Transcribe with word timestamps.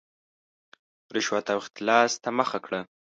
رشوت 1.15 1.45
او 1.53 1.59
اختلاس 1.63 2.11
ته 2.23 2.29
مخه 2.39 2.59
کړه. 2.65 2.81